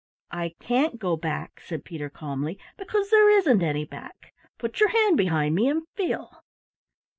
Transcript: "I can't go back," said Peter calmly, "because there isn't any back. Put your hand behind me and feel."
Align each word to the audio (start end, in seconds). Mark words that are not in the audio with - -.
"I 0.31 0.55
can't 0.59 0.97
go 0.97 1.15
back," 1.15 1.61
said 1.63 1.85
Peter 1.85 2.09
calmly, 2.09 2.57
"because 2.75 3.11
there 3.11 3.29
isn't 3.37 3.61
any 3.61 3.85
back. 3.85 4.33
Put 4.57 4.79
your 4.79 4.89
hand 4.89 5.15
behind 5.15 5.53
me 5.53 5.67
and 5.69 5.83
feel." 5.95 6.41